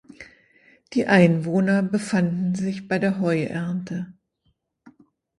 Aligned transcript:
Die 0.93 1.05
Einwohner 1.05 1.83
befanden 1.83 2.55
sich 2.55 2.87
bei 2.87 2.97
der 2.97 3.19
Heuernte. 3.19 4.11